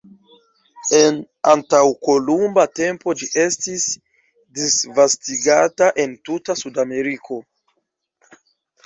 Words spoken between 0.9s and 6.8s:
En antaŭkolumba tempo ĝi estis disvastigata en tuta